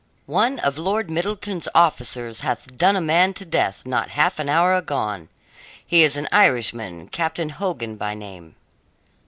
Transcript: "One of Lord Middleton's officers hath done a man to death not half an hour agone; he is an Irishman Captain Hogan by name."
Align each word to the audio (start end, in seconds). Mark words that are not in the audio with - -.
"One 0.25 0.57
of 0.57 0.79
Lord 0.79 1.11
Middleton's 1.11 1.67
officers 1.75 2.41
hath 2.41 2.75
done 2.75 2.95
a 2.95 3.01
man 3.01 3.35
to 3.35 3.45
death 3.45 3.85
not 3.85 4.09
half 4.17 4.39
an 4.39 4.49
hour 4.49 4.73
agone; 4.73 5.29
he 5.85 6.01
is 6.01 6.17
an 6.17 6.27
Irishman 6.31 7.07
Captain 7.09 7.49
Hogan 7.49 7.97
by 7.97 8.15
name." 8.15 8.55